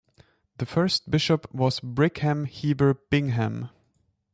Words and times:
The 0.57 0.65
first 0.65 1.11
bishop 1.11 1.53
was 1.53 1.79
Brigham 1.79 2.45
Heber 2.45 2.95
Bingham. 3.11 3.69